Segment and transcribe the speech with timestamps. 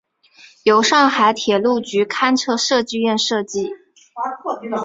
[0.63, 3.69] 由上海铁路局勘测设计院设计。